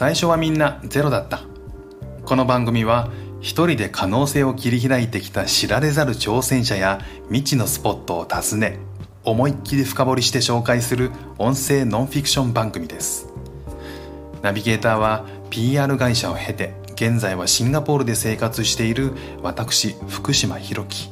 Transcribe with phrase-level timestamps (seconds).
[0.00, 1.42] 最初はみんなゼロだった。
[2.24, 3.10] この番組は
[3.42, 8.78] 一人で可能性を切り開いてきた知られざる挑戦者や未知のスポットを訪ね
[9.24, 13.28] 思いっきり深掘りして紹介する音声ノンフィクション番組です。
[14.40, 19.12] ナビゲーターは PR 会社を経て現在はシンガポールで生活している
[19.42, 21.10] 私福島博樹。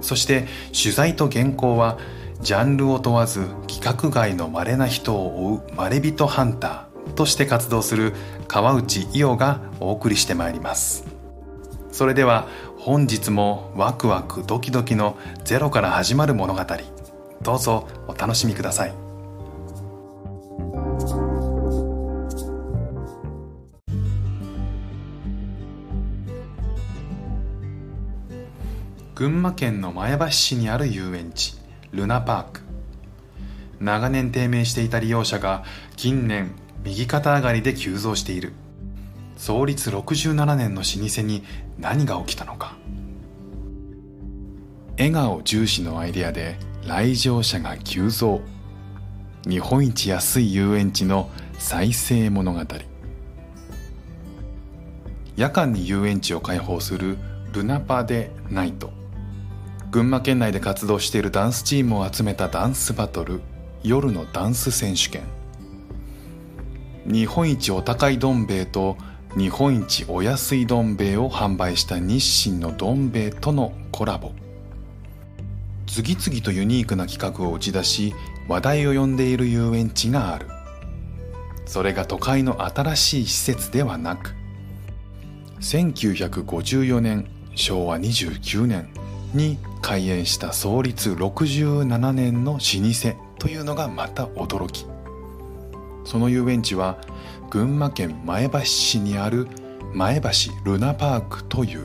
[0.00, 1.98] そして取材と原稿は
[2.40, 6.85] ジャンルを問わず規格外の稀な人を追うまれびとハンター。
[7.14, 8.14] として活動する
[8.48, 11.04] 川内伊代がお送りしてまいります。
[11.92, 12.46] それでは
[12.78, 16.60] 本日もワクワクドキドキのゼロから始まる物語。
[17.42, 18.94] どうぞお楽しみください。
[29.14, 31.54] 群馬県の前橋市にある遊園地
[31.90, 32.60] ルナパーク。
[33.80, 35.64] 長年低迷していた利用者が
[35.96, 36.52] 近年
[36.86, 38.52] 右肩上がりで急増している。
[39.36, 41.42] 創立67年の老舗に
[41.78, 42.76] 何が起きたのか。
[44.96, 48.40] 笑顔重視のアイデアで来場者が急増。
[49.48, 52.60] 日本一安い遊園地の再生物語。
[55.36, 57.18] 夜間に遊園地を開放する
[57.52, 58.92] ルナパデナイト。
[59.90, 63.40] 群馬県内で活動しているダンスチームを集めたダンスバトル。
[63.82, 65.22] 夜のダンス選手権。
[67.06, 68.96] 日本一お高いどん兵衛と
[69.36, 74.32] 日本一お安いどん兵衛を販売した日清のどん兵衛とのコラボ。
[75.86, 78.14] 次々とユニークな企画を打ち出し
[78.48, 80.48] 話題を呼んでいる遊園地がある。
[81.64, 84.34] それが都会の新しい施設ではなく
[85.60, 88.88] 1954年昭和29年
[89.32, 94.95] に開園した創立67年の老舗というのがまた驚き。
[96.06, 96.98] その遊園地は
[97.50, 99.48] 群馬県前橋市にある
[99.92, 100.30] 前橋
[100.64, 101.84] ルナパークという。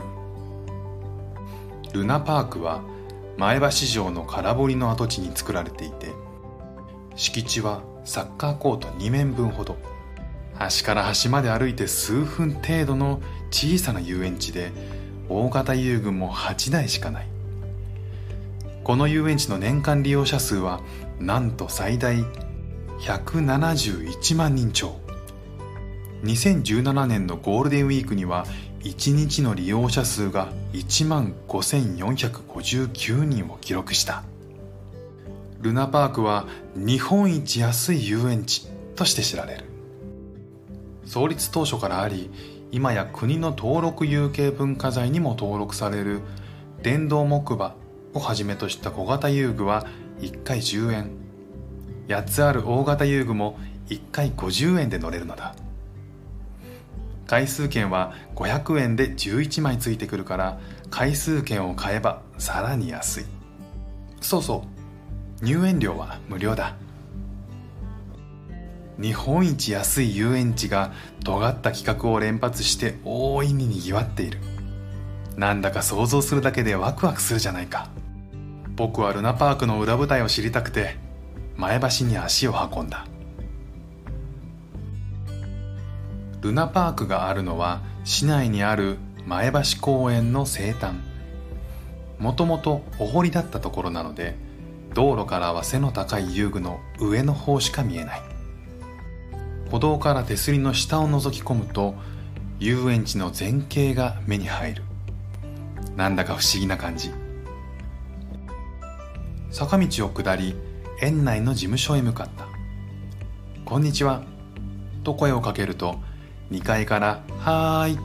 [1.92, 2.82] ルナパークは
[3.36, 6.12] 前橋城の空堀の跡地に作られていて
[7.16, 9.76] 敷地はサッカーコート2面分ほど。
[10.54, 13.20] 端から端まで歩いて数分程度の
[13.50, 14.70] 小さな遊園地で
[15.28, 17.26] 大型遊具も8台しかない。
[18.84, 20.80] この遊園地の年間利用者数は
[21.18, 22.24] なんと最大
[23.02, 24.94] 171万人超。
[26.22, 28.46] 2017年のゴールデンウィークには
[28.84, 34.22] 1日の利用者数が1万5459人を記録した。
[35.60, 36.46] ルナパークは
[36.76, 39.64] 日本一安い遊園地として知られる。
[41.04, 42.30] 創立当初からあり
[42.70, 46.20] 今や国の登録有形文化財にも登録される
[46.82, 47.74] 電動木馬
[48.14, 49.88] をはじめとした小型遊具は
[50.20, 51.21] 1回10円。
[52.14, 53.58] 8つある大型遊具も
[53.88, 55.54] 1回50円で乗れるのだ。
[57.26, 63.24] 回数券は500円で11枚ついてくるから回数券を買えばさらに安い。
[64.20, 64.64] そうそ
[65.40, 65.44] う。
[65.44, 66.76] 入園料は無料だ。
[69.00, 70.92] 日本一安い遊園地が
[71.24, 74.38] 尖った企画を連発して大いににぎわっている。
[75.36, 77.88] なんだか想像するだけでワクワクするじゃないか。
[78.76, 80.96] 僕はルナパークの裏舞台を知りたくて
[81.62, 83.06] 前橋に足を運んだ。
[86.40, 90.96] ルナパークがあるのは市内にある前橋公園の西端
[92.18, 94.34] もともとお堀だったところなので
[94.92, 98.22] 道路からは背の高い遊具の上の方しか見えない。
[99.70, 101.94] 歩道から手すりの下を覗き込むと
[102.58, 104.82] 遊園地の前景が目に入る。
[105.94, 107.12] なんだか不思議な感じ。
[109.52, 110.56] 坂道を下り
[111.02, 112.46] 園内の事務所へ向かった
[113.66, 114.22] 「こんにちは」
[115.02, 115.96] と声をかけると
[116.52, 117.98] 2階から「はーい」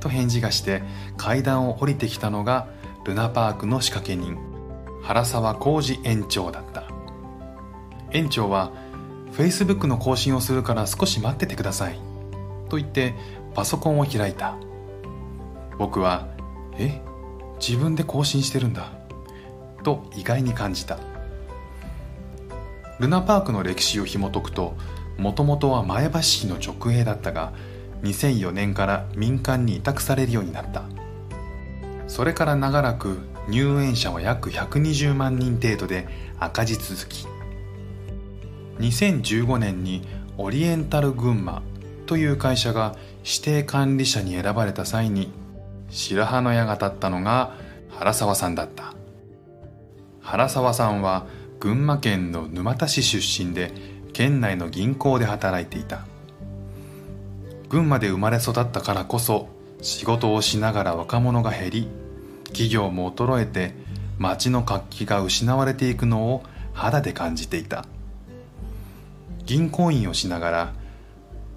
[0.00, 0.82] と返事がして
[1.16, 2.66] 階段を降りてきたのが
[3.04, 4.36] ルナパークの仕掛け人
[5.00, 6.82] 原沢浩二園長だった。
[8.10, 8.72] 園長は
[9.32, 12.00] 「Facebook の更新をするから少し待っててください」
[12.68, 13.14] と言って
[13.54, 14.56] パソコンを開いた。
[15.78, 16.26] 僕は
[16.76, 17.00] 「え？
[17.64, 18.90] 自分で更新してるんだ」
[19.84, 20.98] と意外に感じた。
[23.00, 24.76] ルナパークの歴史を紐解くと
[25.16, 27.54] もともとは前橋市の直営だったが
[28.02, 30.84] 2004年から民間に委託されるようになった。
[32.06, 33.18] それから長らく
[33.48, 36.08] 入園者は約120万人程度で
[36.38, 37.26] 赤字続き。
[38.80, 40.06] 2015年に
[40.36, 41.62] オリエンタル群馬
[42.04, 45.32] という会社が指定管理者に選ばれた際に
[45.88, 47.54] 白羽の矢が立ったのが
[47.88, 48.92] 原沢さんだった。
[50.20, 51.26] 原沢さんは
[51.60, 53.70] 群馬県の沼田市出身で
[54.14, 56.06] 県内の銀行で働いていた。
[57.68, 59.50] 群馬で生まれ育ったからこそ
[59.82, 61.88] 仕事をしながら若者が減り
[62.44, 63.74] 企業も衰えて
[64.18, 66.42] 街の活気が失われていくのを
[66.72, 67.84] 肌で感じていた。
[69.44, 70.72] 銀行員をしながら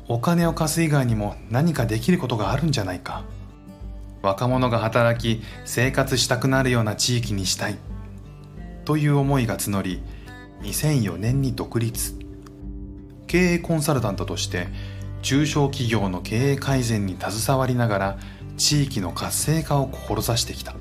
[0.09, 3.23] お金を貸す以外にも何かできることがあるんじゃないか。
[4.21, 7.77] 若者が働き生活したくなるような地域にしたい。
[8.85, 10.01] という思いが募り
[10.61, 12.15] 2004年に独立。
[13.27, 14.67] 経営コンサルタントとして
[15.21, 18.17] 中小企業の経営改善に携わりながら
[18.57, 20.75] 地域の活性化を志してきた。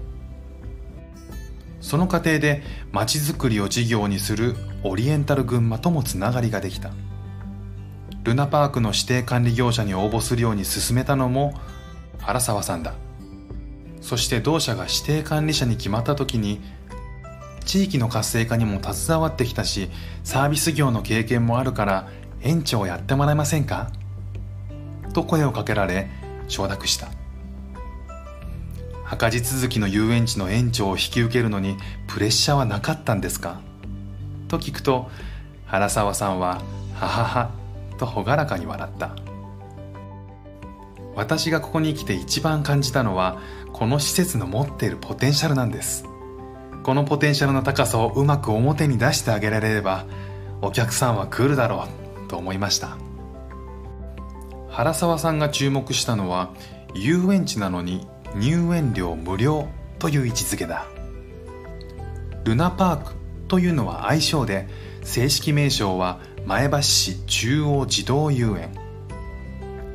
[1.81, 2.63] その過程で
[2.93, 4.55] まちづくりを事業にする
[4.85, 6.91] オリエンタル群馬ともつながりができた。
[8.25, 11.55] ルナパークの指定管理業者に応募するように進めたのも
[12.21, 12.95] 原沢さんだ。
[14.01, 16.61] そして同社が指定管理者に決まった時に
[17.65, 19.91] 地域の活性化にも携わってきたし
[20.25, 22.09] サービス業の経験もあるから
[22.41, 23.91] 園長をやってもらえませんか？
[25.13, 26.09] と声をかけられ
[26.49, 27.09] 承諾した。
[29.09, 31.77] 赤字続きの遊園地の園長を引き受けるのに
[32.09, 33.61] プレッシャーはなかったんですか？
[34.49, 35.11] と聞くと
[35.67, 36.63] 原沢さんは
[36.97, 37.51] 「ははは」
[37.99, 39.15] と朗らかに笑った。
[41.15, 43.39] 私がここに来て一番感じたのは
[43.75, 46.07] この施設の持っているポテンシャルなんです。
[46.83, 50.05] このポテンシャルの高さをうまく表に出してあげられれば
[50.61, 51.87] お客さんは来るだろ
[52.27, 52.99] うと思いました。
[54.69, 56.51] 原沢さんが注目したのは
[56.95, 59.69] 遊園地なのに入園料無料
[59.99, 60.87] という位置づけだ。
[62.45, 63.13] ルナパーク
[63.47, 64.67] というのは愛称で
[65.03, 68.75] 正式名称は前橋市中央児童遊園。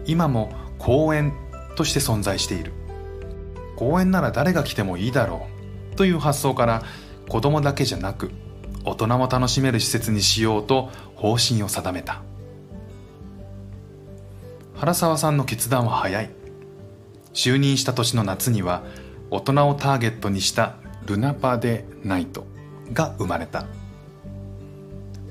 [0.06, 1.34] 今も公園
[1.76, 2.72] として存在している。
[3.76, 5.57] 公園なら誰が来てもいいだろう。
[5.98, 6.84] という発想から
[7.28, 8.32] 子供だけじゃなく
[8.86, 12.22] 大人も楽しめる施設にしようと方針を定めた。
[14.76, 16.30] 原沢さんの決断は早い。
[17.34, 18.84] 就任した年の夏には
[19.30, 22.46] 大人をターゲットにしたルナパデナイト
[22.94, 23.66] が生まれた。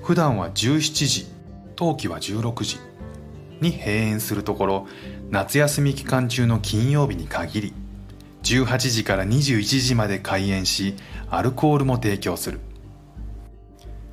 [0.02, 1.26] 普段は17時
[1.76, 2.78] 冬季は16時
[3.60, 4.86] に閉園するところ
[5.30, 7.74] 夏休み期間中の金曜日に限り
[8.46, 10.94] 18時から21時まで開園し
[11.28, 12.60] アルコールも提供する。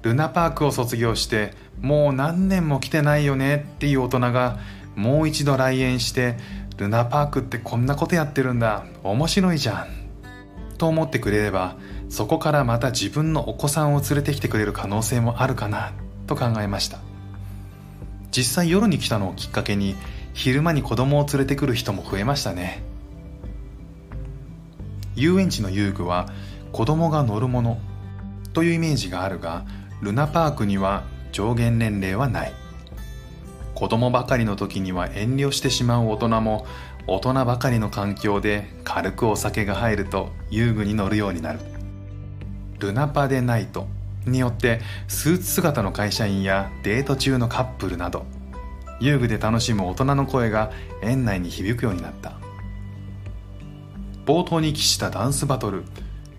[0.01, 4.59] ルナパークを卒業してもう何年も来てないよねっていう大人が
[4.95, 6.35] もう一度来園して
[6.77, 9.87] ルナパークってこんなことやってるんだ面白いじゃん
[10.77, 11.77] と思ってくれれば
[12.09, 15.93] そこからまた自分のお子さんを連れてきてくれる可能性もあるかな
[16.27, 16.99] と考えました。
[18.31, 19.95] 実際夜に来たのをきっかけに
[20.33, 22.92] 昼間に子供を連れてくる人も増えましたね。
[25.15, 26.27] 遊園地の遊具は
[26.71, 27.77] 子供が乗るもの
[28.53, 29.65] というイメージがあるが
[30.01, 32.53] ルナパークには上限年齢はない。
[33.75, 36.65] 子供ばかりの時には遠慮してしまう大人も
[37.07, 41.59] 大人ばかりの環境で軽くお酒が入ると遊具に乗るようになる。
[42.79, 43.87] ルナパデナイト
[44.25, 48.25] によってスーツ姿の会社員やデート中のカップルなど
[48.99, 50.71] 遊具で楽しむ大人の声が
[51.01, 52.33] 園内に響くようになった。
[54.25, 55.83] 冒頭に期したダンスバトル。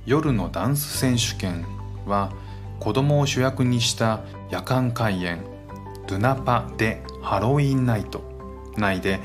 [0.06, 1.66] 夜のダンス選手権
[2.06, 2.32] は
[2.80, 5.44] 子供を主役にした夜間開演。
[6.08, 8.22] ルナパでハロウィンナイト。
[8.76, 9.20] 内で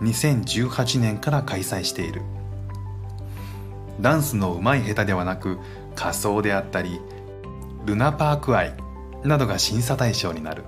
[0.00, 2.22] 2018年から開催している。
[4.00, 5.58] ダンスの上手い下手ではなく
[5.94, 7.00] 仮装であったり
[7.86, 8.74] ルナパーク愛
[9.24, 10.64] などが審査対象になる。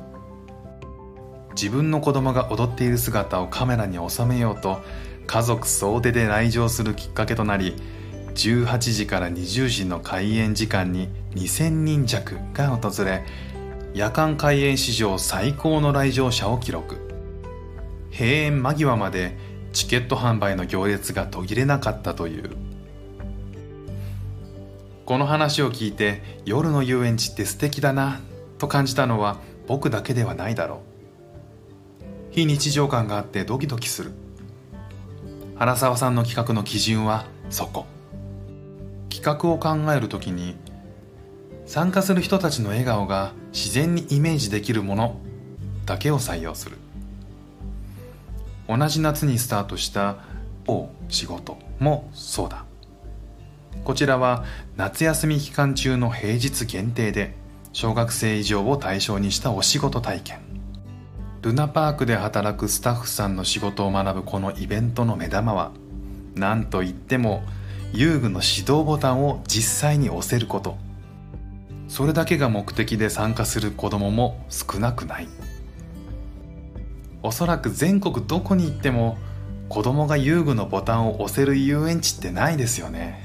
[1.50, 4.80] 自分の子供が踊っている姿をカメラに収めようと
[5.28, 7.74] 家族総出で来場するきっかけとなり
[8.34, 13.24] 18時から20時の開演時間に2000人弱が訪れ
[13.92, 16.96] 夜間開園史上最高の来場者を記録。
[18.10, 19.36] 閉園間際まで
[19.74, 22.56] チケット販売の行列が途切れなかったという。
[25.04, 28.20] この話を聞いて夜の遊園地って素敵だな
[28.56, 30.78] と感じたのは僕だけではないだろう。
[32.30, 34.12] 非日常感があってドキドキする。
[35.58, 37.86] 原沢さんの企画の基準はそこ。
[39.10, 40.56] 企画を考えるときに
[41.66, 45.16] 参加する人たちの笑顔が自然にイメージできるもの
[45.84, 46.76] だけを採用する。
[48.68, 50.18] 同じ夏にスタートした
[50.64, 52.64] 某仕事もそうだ。
[53.82, 54.44] こちらは
[54.76, 57.34] 夏休み期間中の平日限定で
[57.72, 60.47] 小学生以上を対象にしたお仕事体験。
[61.40, 65.70] ルナパークで働くスタッフさんの仕事を学ぶこのイベントの目玉は
[66.34, 67.44] 何といっても
[67.92, 70.76] 遊具の指導ボタンを実際に押せること。
[71.86, 75.28] それだけが目的で参加する子供もも少なくない。
[77.22, 79.16] おそらく全国どこに行っても
[79.68, 83.24] 子供が遊具のボタンを押せる遊園地ってないですよね。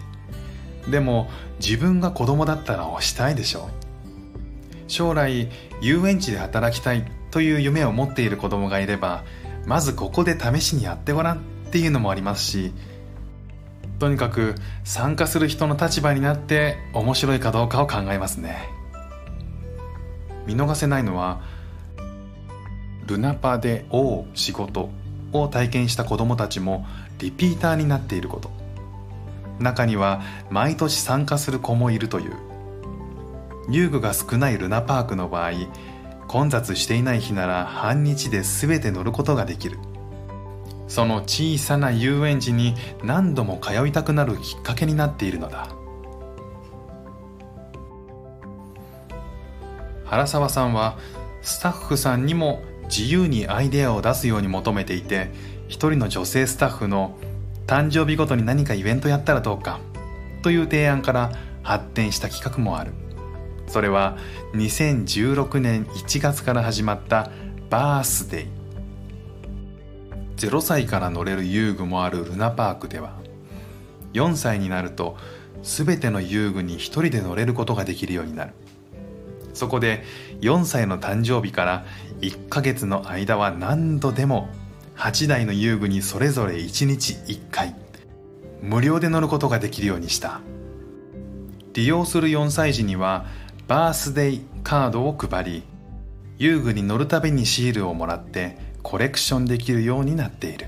[0.88, 1.30] でも
[1.60, 3.70] 自分が子供だったら押したいでしょ。
[3.70, 3.84] う
[4.88, 5.50] 将来
[5.82, 9.24] 遊園地で働きたいという夢を持っている子供がいれば
[9.66, 12.72] まずここで試しにやってごらんっていうのもありますし
[13.98, 18.70] とにかく参加する人の立場になって面白いかどうかを考えますね。
[20.46, 21.42] 見逃せないのは
[23.08, 24.92] ルナパで「おう仕事」
[25.34, 26.86] を体験した子供たちも
[27.18, 28.52] リピーターになっていること。
[29.60, 30.22] 中には
[30.52, 32.34] 毎年参加する子もいるという。
[33.70, 35.52] 遊具が少ないルナパークの場合
[36.34, 39.78] 混雑していない日なら半日で全て乗ることができる。
[40.88, 42.74] その小さな遊園地に
[43.04, 45.68] 何度も通いたくなるきっかけになっているのだ。
[50.06, 50.98] 原沢さんは
[51.44, 55.32] スタッフさんにも自由にアイデアを出すように求めていて
[55.68, 57.16] 一人の女性スタッフの
[57.68, 59.80] 誕生日ごとに何かイベントやったらどうか
[60.42, 63.03] という提案から発展した企画もある。
[63.74, 64.20] それは
[64.54, 67.32] 2016年1月から始まった
[67.72, 68.48] バースデイ。
[70.38, 73.16] 0歳から乗れる遊具もあるルナパークでは
[74.14, 75.18] 4歳になると
[75.64, 78.54] 全ての遊具に1人で乗れることができるようになる。
[79.56, 80.04] そこで
[80.42, 81.84] 4歳の誕生日から
[82.22, 84.50] 1ヶ月の間は何度でも
[84.98, 87.76] 8台の遊具にそれぞれ1日1回
[88.62, 90.42] 無料で乗ることができるようにした。
[91.74, 93.26] 利用する4歳児には
[93.68, 95.64] バースデイカードを配り
[96.38, 100.68] 遊具に乗るたびにシールをもらってコレクションできるようになっている。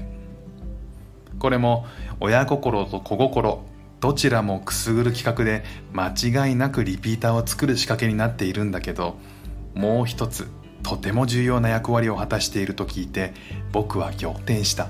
[1.37, 1.85] これも
[2.21, 3.65] 親心と子心
[3.99, 9.17] どちらもくすぐる企画で間違いなくリピーターを作る仕掛けになっているんだけど
[9.73, 10.47] もう一つ
[10.81, 13.33] とても重要な役割を果たしていると聞いて
[13.73, 14.87] 僕は仰天した。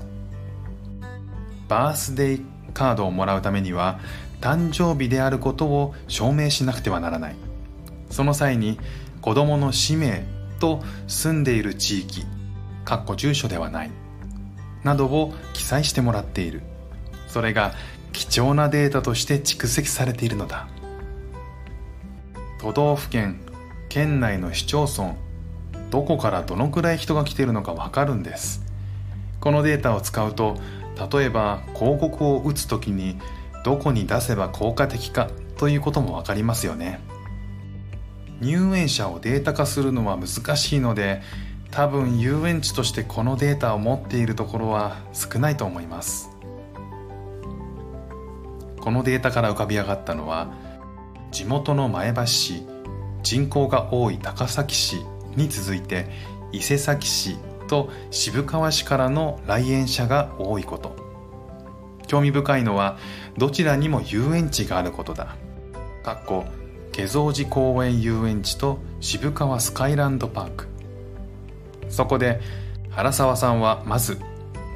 [1.68, 3.98] バースデイカードをもらうためには
[4.40, 7.45] 誕生日であることを証明しなくてはならない。
[8.16, 8.78] その際に
[9.20, 10.24] 子供の氏名
[10.58, 12.24] と住んでいる地域
[12.86, 13.90] かっこ住所ではない
[14.84, 16.62] などを記載してもらっている。
[17.28, 17.74] それが
[18.14, 20.66] 貴重なデータとして蓄積されているのだ。
[22.58, 23.38] 都道府県
[23.90, 25.14] 県内の市町村
[25.90, 28.62] どこからどのくらい人が来ているのかわかるんです。
[29.40, 30.56] このデータを使うと
[31.12, 33.18] 例えば広告を打つ時に
[33.62, 37.05] どこに出せば効果的かということも分かりますよね。
[38.40, 41.22] 入園者をデータ化するのは難しいので
[41.70, 46.30] 多分遊園地としてこのデータを持っているところは少ないと思います。
[48.80, 50.52] このデータから浮かび上がったのは
[51.32, 52.66] 地元の前橋市
[53.22, 55.00] 人口が多い高崎市
[55.34, 56.06] に続いて
[56.52, 60.94] 伊勢崎市と渋川市からの来園者が多いこと。
[62.06, 62.98] 興味深いのは
[63.36, 65.36] どちらにも遊園地があることだ。
[66.04, 66.44] かっこ
[66.96, 70.66] 下蔵寺公園遊園地と渋川スカイランドパーク。
[71.90, 72.40] そこで
[72.88, 74.18] 原沢さんはまず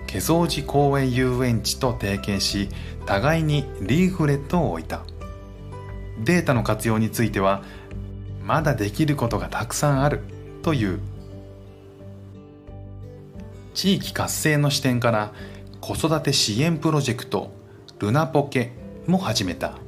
[0.07, 2.69] 下蔵寺公園遊園地と提携し
[3.07, 5.01] 互いにリーフレットを置いた。
[6.23, 7.63] データの活用については
[8.45, 10.21] まだできることがたくさんある
[10.61, 11.01] という。
[13.73, 15.33] 地域活性の視点から
[15.81, 17.51] 子育て支援プロジェクト
[17.99, 18.73] ルナポケ
[19.07, 19.79] も始めた。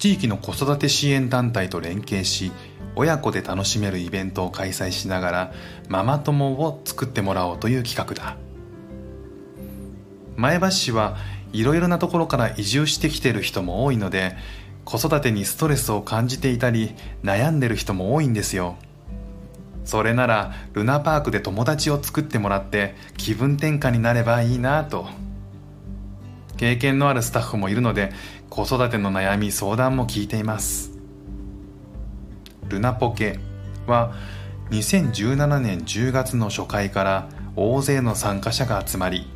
[0.00, 2.52] 地域の子育て支援団体と連携し
[2.96, 5.52] 親子で楽しめるイベントを開催しながら
[5.88, 8.38] ママ友を作ってもらおうという企画だ。
[10.36, 11.18] 前橋市は
[11.52, 14.36] いろいろなところから移住してきている人も多いので
[14.86, 18.76] 子育てにストレスを感じていたり悩んでる人も多いんですよ。
[19.84, 25.08] それならルナパークで友達を作ってもらって気分転換になればいいなと。
[26.56, 28.12] 経験のあるスタッフもいるので
[28.50, 30.90] 子育ての悩み相談も聞いています。
[32.68, 33.38] ルナポケ
[33.86, 34.12] は
[34.70, 39.28] 2017年10月の初回から大勢の参加者が集まり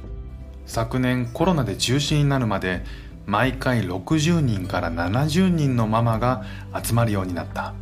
[0.66, 2.84] 昨年コロナで中止になるまで
[3.24, 6.42] 毎回60人から70人のママが
[6.82, 7.72] 集まるようになった。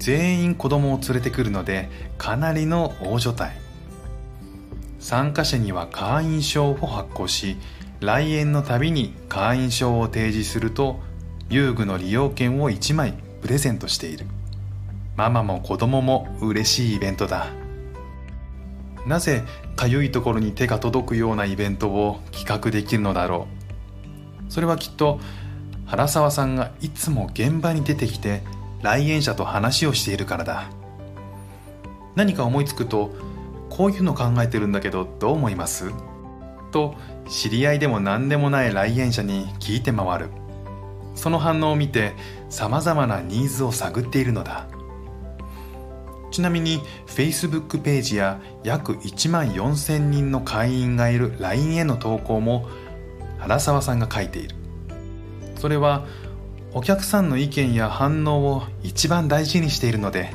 [0.00, 3.44] 全員子供を連れてくるのでかなりの大所帯。
[4.98, 7.56] 参加者には会員証を発行し
[8.00, 11.00] 来園のたびに会員証を提示すると
[11.48, 14.26] 遊具の利用券を1枚プレゼントしている。
[15.16, 17.46] ママも子供も嬉しいイベントだ。
[19.06, 19.44] なぜ
[19.76, 23.46] かゆいところに手が届くようなイベントを企画できるのだろ
[24.48, 24.52] う。
[24.52, 25.20] それはきっと
[25.86, 28.42] 原沢さんがいつも現場に出てきて
[28.82, 30.68] 来園者と話をしているからだ。
[32.14, 33.14] 何か思いつくと
[33.70, 35.92] こういうの考えてるんだけどどう思います？
[36.72, 36.94] と
[37.28, 40.30] 知り合いでも何でもない来園者に聞いて回る。
[41.14, 42.12] その反応を見て
[42.50, 44.66] さまざまなニーズを探っているのだ。
[46.30, 52.68] ちなみに Facebook ページや約1万4000人の会員がいる LINE への投稿も
[53.38, 54.54] 原沢さんが書いている。
[55.56, 56.06] それは
[56.74, 60.30] お客さんの意見や反応を一番大事にしているので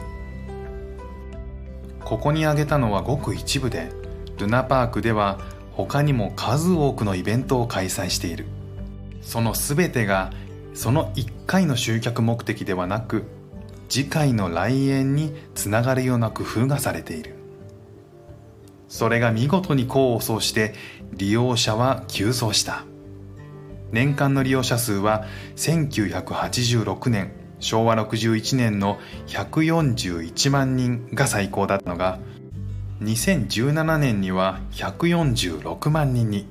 [2.04, 3.92] ここに挙げたのはごく一部で
[4.40, 5.40] ルナパークでは
[5.86, 8.46] 他にも数多くのイベントを開催している。
[9.22, 10.32] その全てが
[10.74, 13.24] その1回の集客目的ではなく
[13.90, 17.36] 次回の来園につながるような工夫がされている。
[18.88, 20.76] それが見事に功を奏して
[21.14, 22.86] 利用者は急増した。
[23.92, 32.20] 年間の利用者数は1986年昭和61年の141万人が最高だったのが
[33.02, 36.46] 2017年には146万人に。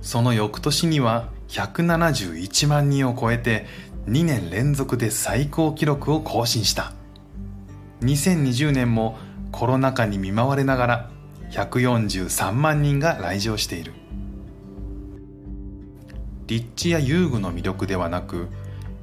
[0.00, 3.66] その翌年には171万人を超えて
[4.08, 6.92] 2年連続で最高記録を更新した。
[8.00, 9.16] 2020年も
[9.52, 11.10] コロナ禍に見舞われながら
[11.52, 13.92] 143万人が来場している。
[16.48, 18.48] 立地や遊具の魅力ではなく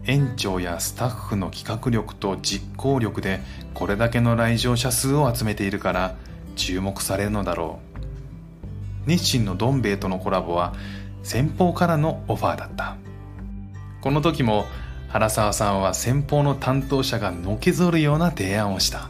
[0.03, 3.39] 園長やスタッフの企画力と実行力で
[3.73, 6.15] これだけの来場者数を集めているから
[6.59, 7.79] 注目されるのだろ
[9.07, 9.09] う。
[9.09, 10.75] 日清のどん兵衛とのコラボは
[11.23, 12.97] 先方からのオファーだった。
[14.01, 14.65] この時も
[15.07, 19.09] 原沢さんは先方の担当者がのけぞるような提案をした。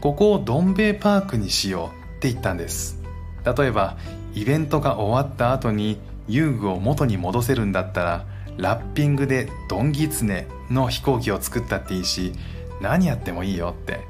[0.00, 3.02] ここをどん兵衛パークにしようって言ったんです。
[3.44, 3.96] 例えば
[4.32, 8.24] イベントが終わった後に遊具を元に戻せるんだったら
[8.56, 12.32] ラッピングでドンギツネの飛行機を作ったっていいし
[12.80, 14.00] 何やってもいいよって。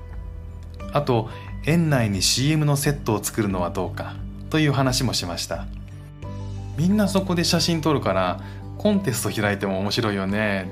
[0.93, 1.29] あと
[1.67, 4.15] 園内に CM のセットを作るのはどうか
[4.51, 5.67] という話もしました。
[6.77, 8.41] みんなそこで写真撮るから
[8.79, 10.71] コンテスト開いても面白いよね。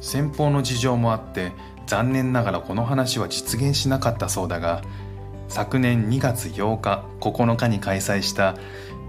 [0.00, 1.52] 先方の事情もあって
[1.86, 4.82] 残念ながらこの話は実現しなかったそうだが
[5.48, 8.54] 昨年2月8日9日に開催した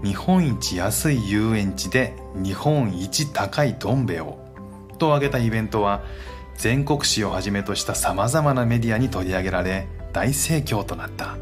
[0.02, 4.38] 日本一安い遊園地で日本一高いどん兵衛を
[4.98, 6.02] と挙げたイベントは
[6.56, 11.36] 全国紙をはじめとしたさまざまなメディアに取り上げられ大盛況となった。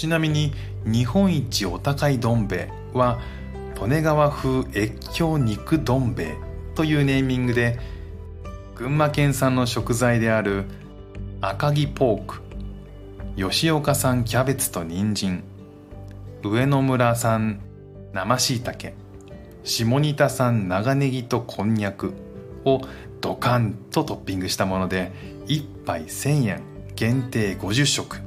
[0.00, 0.54] ちなみに
[0.86, 3.20] 日本一お高いどん兵衛は
[3.82, 6.36] 利根川風越境肉どん兵衛
[6.74, 7.78] というネーミングで
[8.76, 10.64] 群馬県産の食材である
[11.42, 12.40] 赤城ポーク
[13.36, 15.44] 吉岡産キャベツと人参
[16.42, 17.60] 上野村産
[18.14, 18.94] 生しいたけ
[19.64, 22.14] 下仁田産長ネギとこんにゃく
[22.64, 22.80] を
[23.20, 25.12] ドカンとトッピングしたもので
[25.46, 26.62] 1杯1000円
[26.94, 28.20] 限定50食。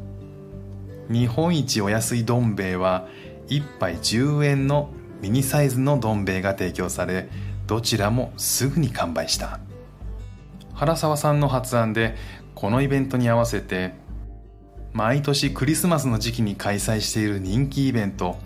[1.10, 3.08] 日本一お安いどん兵衛は
[3.48, 4.90] 1杯10円の
[5.22, 7.30] ミニサイズのどん兵衛が提供され
[7.68, 9.60] どちらもすぐに完売した。
[10.74, 12.16] 原沢さんの発案で
[12.56, 13.94] このイベントに合わせて
[14.92, 18.38] 毎年クリスマスの時期に開催している人気イベント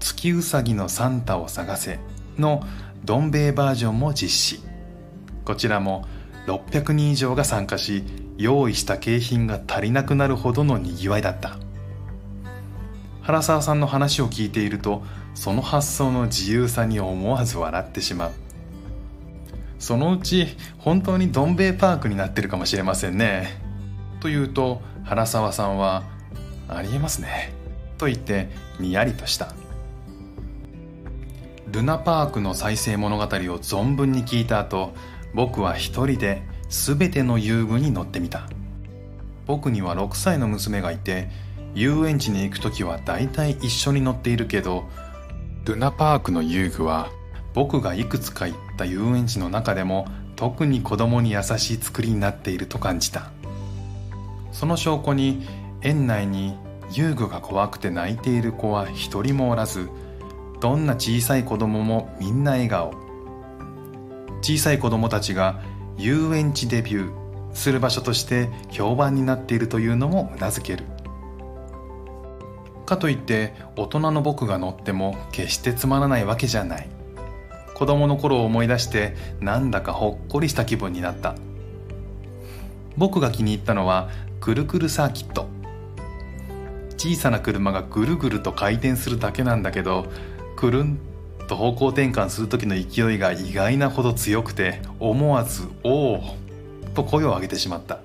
[0.00, 1.98] 月うさぎのサンタを探せ
[2.38, 2.62] の
[3.04, 4.67] どん兵衛バージョンも実施。
[5.48, 6.04] こちらも
[6.46, 8.04] 600人以上が参加し
[8.36, 11.56] 用意した景品が足りなくなるほどのにぎわいだった。
[13.22, 15.02] 原沢さんの話を聞いていると
[15.34, 18.32] その発想の自由さに思わず笑ってしまう。
[19.78, 23.48] そのうち本当にどん兵衛パークになってるかもしれませんね。
[24.20, 26.02] と言うと原沢さんは
[26.68, 27.54] 「ありえますね」
[27.96, 29.54] と言ってにやりとした。
[31.70, 34.92] ルナパークの再生物語を存分に聞いた後
[35.34, 38.48] 僕は一人で全ての遊具に乗ってみた。
[39.46, 41.30] 僕には6歳の娘がいて
[41.74, 44.88] 遊園地に行く時は大体一緒に乗っているけど
[45.64, 47.10] ルナパークの遊具は
[47.54, 53.30] 僕がいくつか行った遊園地の中でも特に子供に優しい作りになっていると感じた。
[54.52, 55.46] その証拠に
[55.82, 56.56] 園内に
[56.92, 59.88] 遊具が怖くて泣いている子は一人もおらず
[60.60, 63.07] どんな小さい子供もみんな笑顔。
[64.40, 65.60] 小さい子供たちが
[65.96, 70.84] 遊園地デビューする場所として評判になっているというのもうなずける。
[72.86, 76.88] かといって大人の僕が乗っても決してつまらないわけじゃない。
[77.74, 81.34] 子供の頃を思い出してなんだかほっこりした気分になった。
[82.96, 84.08] 僕が気に入ったのは
[84.40, 85.48] くるくるサーキット。
[86.96, 90.06] 小さな車がぐるぐると回転するだけなんだけど
[90.56, 90.98] くるん
[91.48, 96.22] と方向転換する時の勢いが意外なほど強くて思わず「おお!」
[96.94, 97.98] と声を上げてしまった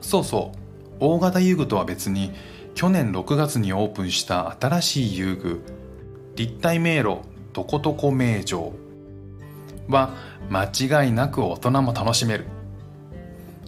[0.00, 0.58] そうそう
[1.00, 2.32] 大型遊具とは別に
[2.74, 5.62] 去年6月にオープンした新しい遊具
[6.36, 7.18] 立体迷路
[7.52, 8.72] とことこ名城
[9.88, 10.14] は
[10.50, 10.64] 間
[11.04, 12.44] 違いなく大人も楽しめる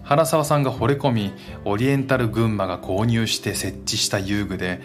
[0.02, 1.32] 原沢さんが惚れ込み
[1.64, 4.80] オリエンタル群馬が購入して設置した遊具で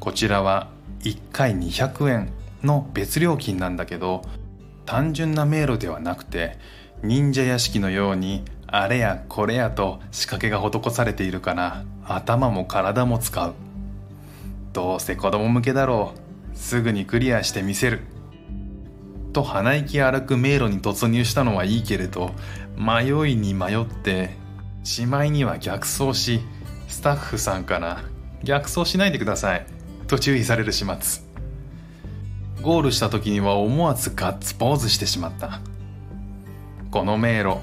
[0.00, 0.75] こちらは
[1.06, 4.22] 1回200円の別料金なんだけど
[4.84, 6.58] 単純な迷路ではなくて
[7.02, 13.54] 忍者屋敷のようにあれやこれやと仕掛けが施されているから頭も体も使う。
[14.72, 16.12] どうせ子供向けだろ
[16.52, 16.56] う。
[16.56, 18.00] すぐにクリアしてみせる。
[19.32, 22.32] と鼻息荒く迷路に突入したのはいいけれど
[22.76, 24.30] 迷いに迷って
[24.82, 26.40] しまいには逆走し
[26.88, 28.02] スタッフさんから
[28.42, 29.75] 逆走しないでください。
[30.06, 31.24] と注意される始末。
[32.62, 35.60] ゴールした時には思わずガッツポーズしてしまった。
[36.90, 37.58] この迷路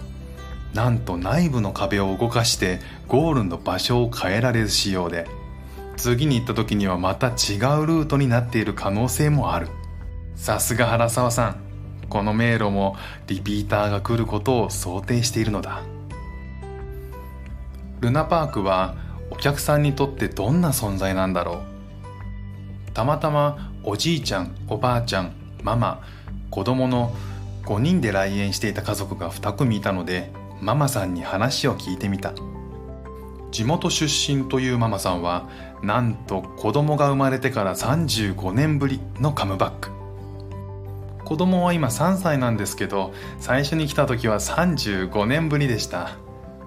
[0.74, 5.28] なんと内部の壁を動かしてゴールの場所を変えられる仕様で
[5.98, 7.34] 次に行った時にはまた違う
[7.86, 9.68] ルートになっている可能性もある。
[10.36, 11.56] さすが原沢さん
[12.10, 12.96] この迷路も
[13.28, 15.82] リピーターが来ることを想定しているのだ。
[18.02, 18.96] ルナパークは
[19.32, 21.73] お客さんにとってどんな存在なんだろう。
[22.94, 26.04] たまたまおじいちゃんおばあちゃんママ
[26.50, 27.16] 子供の
[27.66, 32.34] 5人で来園していた家族が2組いたのでママさんに話を聞いてみた。
[33.52, 35.48] 地元出身というママさんは
[35.84, 39.92] なんと子供が生まれてから35年ぶりのカムバック。
[41.24, 46.18] 子供は今3歳なんですけど最初に来た時は35年ぶりでした。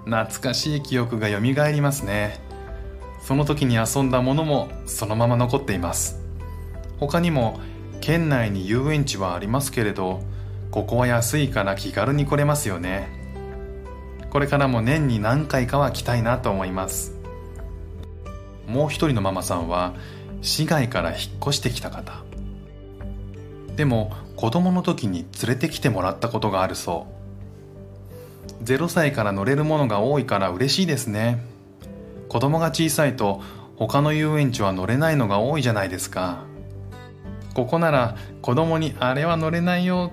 [0.05, 2.39] 懐かしい記憶が蘇りますね。
[3.27, 6.17] その時に遊んだものもそのまま残っています。
[6.97, 7.59] 他にも
[7.99, 10.21] 県内に遊園地はありますけれど
[10.71, 13.09] ここは安いから気軽に来れますよね。
[14.29, 17.17] これからも年に何回かは来たいなと思います。
[18.65, 19.93] もう一人のママさんは
[20.41, 22.23] 市外から引っ越してきた方。
[23.75, 27.07] でも子供の時に連れてきてもらったことがあるそ
[28.61, 28.63] う。
[28.63, 31.56] 0歳から乗れるものが多いから嬉しいですね。
[32.29, 33.41] 子供が小さいと
[33.75, 36.43] 他の遊園地は乗れないのが多いじゃないですか。
[37.53, 40.11] ここなら子供にあれは乗れないよ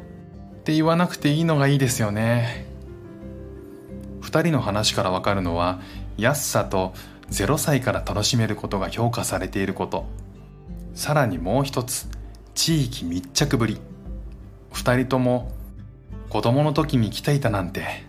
[0.61, 2.66] って言わなくていいのがいいですよね。
[4.22, 5.81] 2人の話からわかるのは
[6.16, 6.94] 安さと
[7.31, 10.07] 0歳から楽しめることが評価されていること。
[10.94, 12.09] さらにもう一つ
[12.55, 13.79] 地域密着ぶり。
[14.72, 15.53] 2人とも
[16.31, 18.05] 子供の時に来ていたなんて。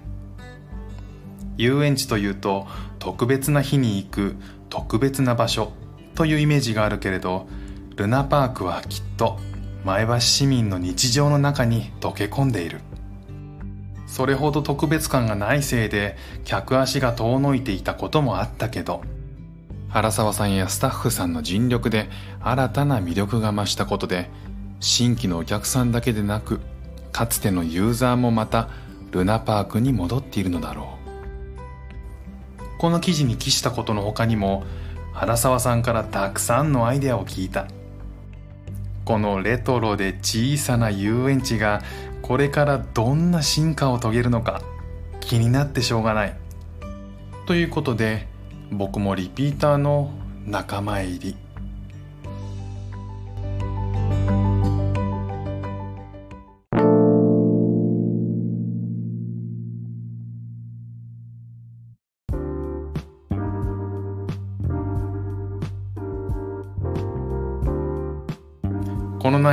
[1.57, 2.67] 遊園地というと
[2.99, 4.35] 特別な日に行く
[4.69, 5.71] 特別な場所
[6.15, 7.47] というイメージがあるけれど
[7.95, 9.39] ルナパークはきっと
[9.83, 12.81] 前橋市民の日常の中に溶け込んでいる。
[14.07, 16.15] それほど特別感がないせいで
[16.45, 19.01] 客足が遠のいていたこともあったけど
[19.89, 22.07] 原沢さんやスタッフさんの尽力で
[22.41, 24.29] 新たな魅力が増したことで
[24.79, 26.61] 新規のお客さんだけでなく
[27.11, 28.69] かつてのユーザーもまた
[29.11, 30.94] ルナパークに戻っているのだろう。
[32.77, 34.63] この記事に記したことの他にも
[35.13, 37.67] 原沢さんからたくさんのアイデアを聞いた。
[39.05, 41.83] このレトロで小さな遊園地が
[42.21, 44.61] これからどんな進化を遂げるのか
[45.19, 46.35] 気になってしょうがない。
[47.45, 48.27] ということで
[48.71, 50.11] 僕もリピーターの
[50.45, 51.44] 仲間入り。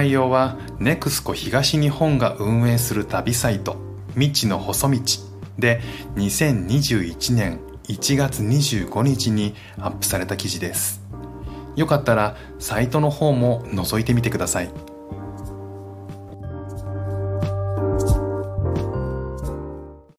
[0.02, 3.76] 内容は NEXCO 東日本が運営する旅サイト
[4.14, 5.00] 未知の細道
[5.60, 5.80] で
[6.16, 11.02] 2021年1月25日にアップされた記事です。
[11.76, 14.70] よかったらサイトの方も覗いてみてください。